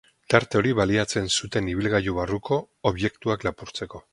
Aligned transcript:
Tarte 0.33 0.57
hori 0.61 0.71
baliatzen 0.79 1.29
zuten 1.41 1.69
ibilgailu 1.75 2.17
barruko 2.23 2.61
objektuak 2.93 3.47
lapurtzeko. 3.51 4.07